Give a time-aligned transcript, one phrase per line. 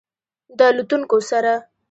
[0.57, 1.53] د الوتونکو سره